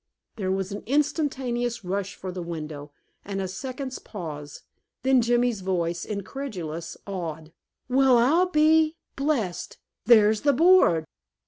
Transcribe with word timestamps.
There 0.35 0.49
was 0.51 0.71
an 0.71 0.81
instantaneous 0.87 1.85
rush 1.85 2.15
for 2.15 2.31
the 2.31 2.41
window, 2.41 2.91
and 3.23 3.39
a 3.39 3.47
second's 3.47 3.99
pause. 3.99 4.63
Then 5.03 5.21
Jimmy's 5.21 5.61
voice, 5.61 6.05
incredulous, 6.05 6.97
awed: 7.05 7.53
"Well, 7.87 8.17
I'll 8.17 8.49
be 8.49 8.95
blessed! 9.15 9.77
There's 10.05 10.41
the 10.41 10.53
board!" 10.53 11.05